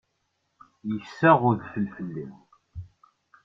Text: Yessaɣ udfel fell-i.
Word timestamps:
Yessaɣ 0.91 1.39
udfel 1.49 1.85
fell-i. 1.95 2.27